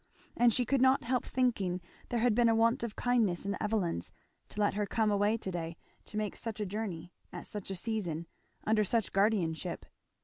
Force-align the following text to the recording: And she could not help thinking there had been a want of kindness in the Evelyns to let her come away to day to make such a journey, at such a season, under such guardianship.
And 0.35 0.51
she 0.51 0.65
could 0.65 0.81
not 0.81 1.03
help 1.03 1.23
thinking 1.25 1.79
there 2.09 2.21
had 2.21 2.33
been 2.33 2.49
a 2.49 2.55
want 2.55 2.81
of 2.81 2.95
kindness 2.95 3.45
in 3.45 3.51
the 3.51 3.61
Evelyns 3.61 4.11
to 4.49 4.59
let 4.59 4.73
her 4.73 4.87
come 4.87 5.11
away 5.11 5.37
to 5.37 5.51
day 5.51 5.77
to 6.05 6.17
make 6.17 6.35
such 6.35 6.59
a 6.59 6.65
journey, 6.65 7.13
at 7.31 7.45
such 7.45 7.69
a 7.69 7.75
season, 7.75 8.25
under 8.65 8.83
such 8.83 9.13
guardianship. 9.13 9.85